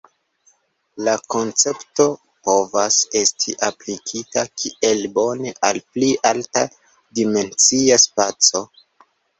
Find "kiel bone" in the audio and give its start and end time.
4.63-5.57